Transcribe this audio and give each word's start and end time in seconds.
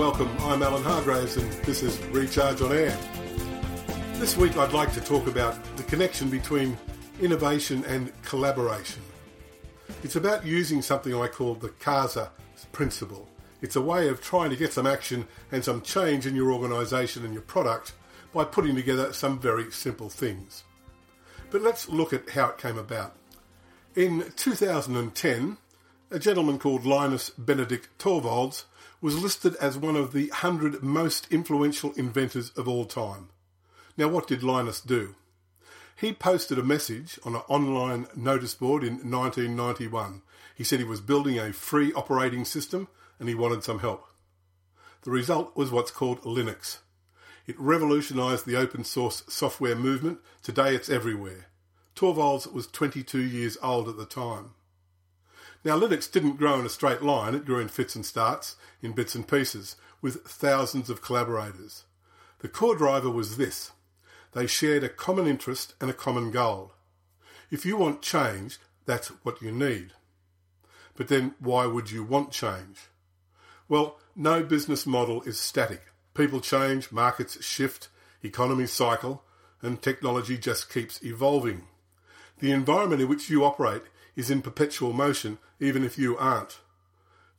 Welcome, 0.00 0.34
I'm 0.40 0.62
Alan 0.62 0.82
Hargraves 0.82 1.36
and 1.36 1.52
this 1.64 1.82
is 1.82 1.98
Recharge 2.06 2.62
on 2.62 2.72
Air. 2.72 2.96
This 4.14 4.34
week 4.34 4.56
I'd 4.56 4.72
like 4.72 4.94
to 4.94 5.00
talk 5.02 5.26
about 5.26 5.62
the 5.76 5.82
connection 5.82 6.30
between 6.30 6.78
innovation 7.20 7.84
and 7.84 8.10
collaboration. 8.22 9.02
It's 10.02 10.16
about 10.16 10.46
using 10.46 10.80
something 10.80 11.14
I 11.14 11.26
call 11.26 11.52
the 11.52 11.68
CASA 11.68 12.30
principle. 12.72 13.28
It's 13.60 13.76
a 13.76 13.82
way 13.82 14.08
of 14.08 14.22
trying 14.22 14.48
to 14.48 14.56
get 14.56 14.72
some 14.72 14.86
action 14.86 15.28
and 15.52 15.62
some 15.62 15.82
change 15.82 16.26
in 16.26 16.34
your 16.34 16.50
organisation 16.50 17.22
and 17.22 17.34
your 17.34 17.42
product 17.42 17.92
by 18.32 18.44
putting 18.44 18.76
together 18.76 19.12
some 19.12 19.38
very 19.38 19.70
simple 19.70 20.08
things. 20.08 20.64
But 21.50 21.60
let's 21.60 21.90
look 21.90 22.14
at 22.14 22.30
how 22.30 22.48
it 22.48 22.56
came 22.56 22.78
about. 22.78 23.16
In 23.94 24.32
2010, 24.34 25.58
a 26.10 26.18
gentleman 26.18 26.58
called 26.58 26.86
Linus 26.86 27.28
Benedict 27.28 27.90
Torvalds 27.98 28.64
was 29.00 29.22
listed 29.22 29.56
as 29.56 29.78
one 29.78 29.96
of 29.96 30.12
the 30.12 30.28
100 30.28 30.82
most 30.82 31.26
influential 31.30 31.92
inventors 31.92 32.50
of 32.50 32.68
all 32.68 32.84
time. 32.84 33.28
Now, 33.96 34.08
what 34.08 34.26
did 34.26 34.42
Linus 34.42 34.80
do? 34.80 35.14
He 35.96 36.12
posted 36.12 36.58
a 36.58 36.62
message 36.62 37.18
on 37.24 37.34
an 37.34 37.42
online 37.48 38.06
notice 38.14 38.54
board 38.54 38.82
in 38.82 39.10
1991. 39.10 40.22
He 40.54 40.64
said 40.64 40.78
he 40.78 40.84
was 40.84 41.00
building 41.00 41.38
a 41.38 41.52
free 41.52 41.92
operating 41.92 42.44
system 42.44 42.88
and 43.18 43.28
he 43.28 43.34
wanted 43.34 43.64
some 43.64 43.80
help. 43.80 44.06
The 45.02 45.10
result 45.10 45.56
was 45.56 45.70
what's 45.70 45.90
called 45.90 46.22
Linux. 46.22 46.78
It 47.46 47.58
revolutionised 47.58 48.46
the 48.46 48.56
open 48.56 48.84
source 48.84 49.22
software 49.28 49.74
movement. 49.74 50.20
Today 50.42 50.74
it's 50.74 50.90
everywhere. 50.90 51.46
Torvalds 51.96 52.50
was 52.52 52.66
22 52.66 53.18
years 53.20 53.58
old 53.62 53.88
at 53.88 53.96
the 53.96 54.06
time. 54.06 54.52
Now, 55.64 55.78
Linux 55.78 56.10
didn't 56.10 56.36
grow 56.36 56.58
in 56.58 56.66
a 56.66 56.70
straight 56.70 57.02
line, 57.02 57.34
it 57.34 57.44
grew 57.44 57.60
in 57.60 57.68
fits 57.68 57.94
and 57.94 58.06
starts, 58.06 58.56
in 58.80 58.92
bits 58.92 59.14
and 59.14 59.28
pieces, 59.28 59.76
with 60.00 60.24
thousands 60.24 60.88
of 60.88 61.02
collaborators. 61.02 61.84
The 62.38 62.48
core 62.48 62.76
driver 62.76 63.10
was 63.10 63.36
this 63.36 63.72
they 64.32 64.46
shared 64.46 64.84
a 64.84 64.88
common 64.88 65.26
interest 65.26 65.74
and 65.80 65.90
a 65.90 65.94
common 65.94 66.30
goal. 66.30 66.72
If 67.50 67.66
you 67.66 67.76
want 67.76 68.00
change, 68.00 68.58
that's 68.86 69.08
what 69.24 69.42
you 69.42 69.50
need. 69.50 69.92
But 70.96 71.08
then, 71.08 71.34
why 71.40 71.66
would 71.66 71.90
you 71.90 72.04
want 72.04 72.30
change? 72.30 72.78
Well, 73.68 73.98
no 74.14 74.42
business 74.42 74.86
model 74.86 75.22
is 75.22 75.38
static. 75.38 75.82
People 76.14 76.40
change, 76.40 76.92
markets 76.92 77.44
shift, 77.44 77.88
economies 78.22 78.72
cycle, 78.72 79.24
and 79.62 79.82
technology 79.82 80.38
just 80.38 80.72
keeps 80.72 81.02
evolving. 81.02 81.64
The 82.38 82.52
environment 82.52 83.02
in 83.02 83.08
which 83.08 83.28
you 83.30 83.44
operate 83.44 83.82
is 84.16 84.30
in 84.30 84.42
perpetual 84.42 84.92
motion, 84.92 85.38
even 85.58 85.84
if 85.84 85.98
you 85.98 86.16
aren't. 86.16 86.60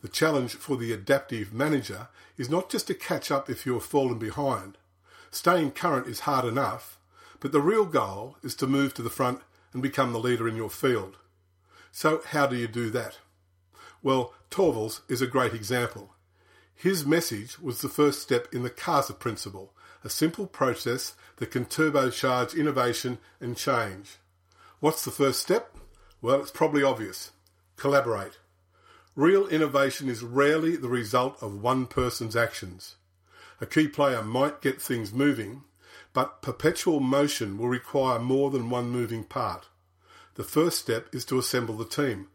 The 0.02 0.08
challenge 0.08 0.56
for 0.56 0.78
the 0.78 0.92
adaptive 0.92 1.54
manager 1.54 2.08
is 2.38 2.50
not 2.50 2.70
just 2.70 2.88
to 2.88 2.94
catch 2.94 3.30
up 3.30 3.50
if 3.50 3.66
you've 3.66 3.84
fallen 3.84 4.18
behind. 4.18 4.78
Staying 5.30 5.72
current 5.72 6.08
is 6.08 6.22
hard 6.22 6.46
enough, 6.46 6.98
but 7.40 7.52
the 7.52 7.62
real 7.62 7.86
goal 7.86 8.38
is 8.44 8.56
to 8.56 8.68
move 8.68 8.94
to 8.96 9.02
the 9.02 9.10
front 9.10 9.42
and 9.74 9.82
become 9.82 10.12
the 10.12 10.20
leader 10.20 10.48
in 10.48 10.56
your 10.56 10.70
field. 10.70 11.18
So, 11.92 12.22
how 12.26 12.48
do 12.48 12.56
you 12.56 12.68
do 12.68 12.90
that? 12.92 13.20
Well, 14.02 14.34
Torvalds 14.50 15.02
is 15.08 15.22
a 15.22 15.28
great 15.28 15.54
example. 15.54 16.14
His 16.74 17.06
message 17.06 17.60
was 17.60 17.82
the 17.82 17.90
first 17.90 18.22
step 18.22 18.48
in 18.52 18.64
the 18.64 18.70
CASA 18.70 19.14
principle, 19.14 19.74
a 20.04 20.10
simple 20.10 20.48
process 20.48 21.14
that 21.38 21.52
can 21.52 21.66
turbocharge 21.66 22.58
innovation 22.58 23.20
and 23.40 23.56
change. 23.56 24.18
What's 24.80 25.06
the 25.06 25.12
first 25.12 25.40
step? 25.40 25.78
Well, 26.22 26.40
it's 26.40 26.52
probably 26.52 26.84
obvious. 26.84 27.32
Collaborate. 27.78 28.38
Real 29.16 29.48
innovation 29.48 30.08
is 30.08 30.22
rarely 30.22 30.76
the 30.76 30.88
result 30.88 31.42
of 31.42 31.62
one 31.62 31.88
person's 31.88 32.36
actions. 32.36 32.96
A 33.60 33.66
key 33.66 33.88
player 33.88 34.24
might 34.24 34.62
get 34.62 34.82
things 34.82 35.14
moving, 35.14 35.64
but 36.14 36.42
perpetual 36.42 37.00
motion 37.00 37.58
will 37.58 37.68
require 37.68 38.20
more 38.20 38.52
than 38.52 38.70
one 38.70 38.90
moving 38.90 39.24
part. 39.24 39.68
The 40.36 40.44
first 40.44 40.80
step 40.80 41.14
is 41.14 41.26
to 41.26 41.40
assemble 41.40 41.76
the 41.76 41.86
team. 41.86 42.28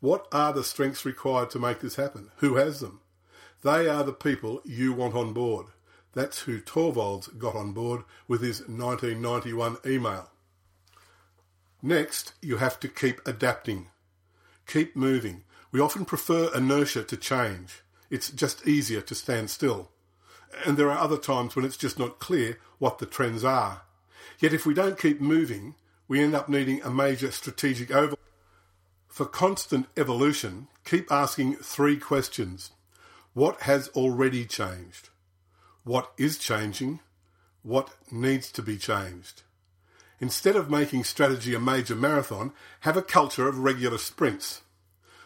What 0.00 0.26
are 0.32 0.52
the 0.52 0.64
strengths 0.64 1.04
required 1.04 1.50
to 1.50 1.58
make 1.58 1.80
this 1.80 1.96
happen? 1.96 2.30
Who 2.36 2.56
has 2.56 2.80
them? 2.80 3.00
They 3.62 3.88
are 3.88 4.04
the 4.04 4.12
people 4.12 4.60
you 4.64 4.92
want 4.92 5.14
on 5.14 5.32
board. 5.32 5.66
That's 6.12 6.40
who 6.40 6.60
Torvalds 6.60 7.38
got 7.38 7.56
on 7.56 7.72
board 7.72 8.04
with 8.28 8.42
his 8.42 8.60
1991 8.60 9.78
email. 9.86 10.30
Next, 11.86 12.32
you 12.40 12.56
have 12.56 12.80
to 12.80 12.88
keep 12.88 13.20
adapting. 13.26 13.88
Keep 14.66 14.96
moving. 14.96 15.44
We 15.70 15.80
often 15.80 16.06
prefer 16.06 16.50
inertia 16.54 17.04
to 17.04 17.16
change. 17.18 17.82
It's 18.08 18.30
just 18.30 18.66
easier 18.66 19.02
to 19.02 19.14
stand 19.14 19.50
still. 19.50 19.90
And 20.64 20.78
there 20.78 20.90
are 20.90 20.96
other 20.96 21.18
times 21.18 21.54
when 21.54 21.66
it's 21.66 21.76
just 21.76 21.98
not 21.98 22.18
clear 22.18 22.58
what 22.78 23.00
the 23.00 23.04
trends 23.04 23.44
are. 23.44 23.82
Yet 24.38 24.54
if 24.54 24.64
we 24.64 24.72
don't 24.72 24.98
keep 24.98 25.20
moving, 25.20 25.74
we 26.08 26.22
end 26.22 26.34
up 26.34 26.48
needing 26.48 26.80
a 26.80 26.88
major 26.88 27.30
strategic 27.30 27.90
overhaul. 27.90 28.18
For 29.06 29.26
constant 29.26 29.86
evolution, 29.94 30.68
keep 30.86 31.12
asking 31.12 31.56
three 31.56 31.98
questions. 31.98 32.70
What 33.34 33.60
has 33.60 33.88
already 33.88 34.46
changed? 34.46 35.10
What 35.82 36.12
is 36.16 36.38
changing? 36.38 37.00
What 37.62 37.90
needs 38.10 38.50
to 38.52 38.62
be 38.62 38.78
changed? 38.78 39.42
Instead 40.24 40.56
of 40.56 40.70
making 40.70 41.04
strategy 41.04 41.54
a 41.54 41.60
major 41.60 41.94
marathon, 41.94 42.50
have 42.80 42.96
a 42.96 43.02
culture 43.02 43.46
of 43.46 43.58
regular 43.58 43.98
sprints. 43.98 44.62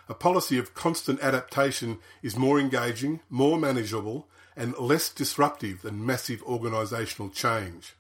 A 0.09 0.12
policy 0.12 0.59
of 0.59 0.75
constant 0.75 1.20
adaptation 1.20 2.00
is 2.20 2.34
more 2.34 2.59
engaging, 2.59 3.20
more 3.31 3.60
manageable, 3.60 4.28
and 4.56 4.76
less 4.76 5.08
disruptive 5.08 5.82
than 5.82 6.04
massive 6.04 6.44
organisational 6.44 7.32
change. 7.32 7.94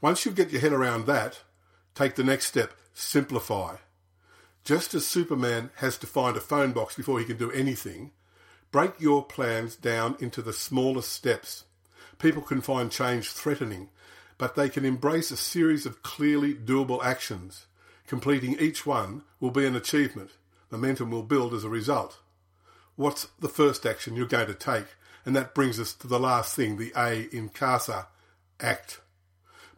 Once 0.00 0.26
you 0.26 0.32
get 0.32 0.50
your 0.50 0.60
head 0.60 0.72
around 0.72 1.06
that, 1.06 1.42
take 1.94 2.16
the 2.16 2.24
next 2.24 2.46
step 2.46 2.72
simplify. 2.92 3.76
Just 4.64 4.92
as 4.94 5.06
Superman 5.06 5.70
has 5.76 5.96
to 5.98 6.08
find 6.08 6.36
a 6.36 6.40
phone 6.40 6.72
box 6.72 6.96
before 6.96 7.20
he 7.20 7.24
can 7.24 7.36
do 7.36 7.52
anything, 7.52 8.10
break 8.72 9.00
your 9.00 9.24
plans 9.24 9.76
down 9.76 10.16
into 10.18 10.42
the 10.42 10.52
smallest 10.52 11.12
steps. 11.12 11.66
People 12.18 12.42
can 12.42 12.60
find 12.60 12.90
change 12.90 13.30
threatening, 13.30 13.90
but 14.40 14.54
they 14.54 14.70
can 14.70 14.86
embrace 14.86 15.30
a 15.30 15.36
series 15.36 15.84
of 15.84 16.02
clearly 16.02 16.54
doable 16.54 17.04
actions. 17.04 17.66
Completing 18.06 18.58
each 18.58 18.86
one 18.86 19.22
will 19.38 19.50
be 19.50 19.66
an 19.66 19.76
achievement. 19.76 20.30
Momentum 20.70 21.10
will 21.10 21.22
build 21.22 21.52
as 21.52 21.62
a 21.62 21.68
result. 21.68 22.20
What's 22.96 23.28
the 23.38 23.50
first 23.50 23.84
action 23.84 24.16
you're 24.16 24.24
going 24.24 24.46
to 24.46 24.54
take? 24.54 24.86
And 25.26 25.36
that 25.36 25.54
brings 25.54 25.78
us 25.78 25.92
to 25.92 26.06
the 26.06 26.18
last 26.18 26.56
thing, 26.56 26.78
the 26.78 26.90
A 26.96 27.28
in 27.30 27.50
CASA, 27.50 28.06
act. 28.60 29.02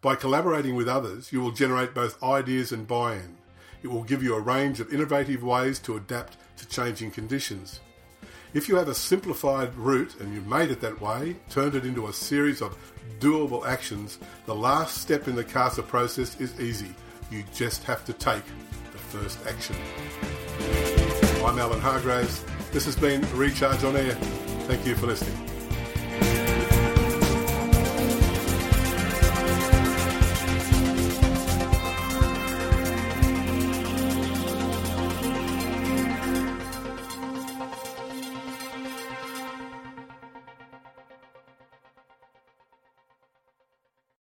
By 0.01 0.15
collaborating 0.15 0.77
with 0.77 0.87
others, 0.87 1.33
you 1.33 1.41
will 1.41 1.51
generate 1.51 1.93
both 1.93 2.23
ideas 2.23 2.71
and 2.71 2.87
buy-in. 2.87 3.39
It 3.83 3.89
will 3.89 4.05
give 4.05 4.23
you 4.23 4.37
a 4.37 4.41
range 4.41 4.79
of 4.79 4.95
innovative 4.95 5.43
ways 5.43 5.81
to 5.81 5.97
adapt 5.97 6.37
to 6.59 6.69
changing 6.69 7.11
conditions. 7.11 7.81
If 8.55 8.69
you 8.69 8.77
have 8.77 8.89
a 8.89 8.95
simplified 8.95 9.75
route 9.77 10.21
and 10.21 10.35
you've 10.35 10.47
made 10.47 10.71
it 10.71 10.83
that 10.83 11.01
way, 11.01 11.37
turned 11.49 11.75
it 11.75 11.87
into 11.87 12.09
a 12.09 12.13
series 12.13 12.61
of 12.61 12.77
doable 13.19 13.67
actions, 13.67 14.19
the 14.45 14.55
last 14.55 14.99
step 14.99 15.27
in 15.27 15.35
the 15.35 15.45
CASA 15.45 15.83
process 15.85 16.39
is 16.39 16.61
easy. 16.61 16.95
You 17.31 17.45
just 17.55 17.83
have 17.85 18.05
to 18.05 18.13
take 18.13 18.45
the 18.93 18.99
first 18.99 19.39
action. 19.47 19.77
I'm 21.43 21.59
Alan 21.59 21.81
Hargraves. 21.81 22.45
This 22.73 22.85
has 22.85 22.95
been 22.95 23.23
Recharge 23.35 23.85
on 23.85 23.97
Air. 23.97 24.17
Thank 24.67 24.87
you 24.87 24.97
for 24.97 25.07
listening. 25.07 25.52